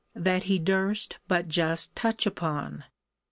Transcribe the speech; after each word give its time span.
]that 0.29 0.41
he 0.49 0.57
durst 0.57 1.19
but 1.27 1.47
just 1.47 1.95
touch 1.95 2.25
upon. 2.25 2.85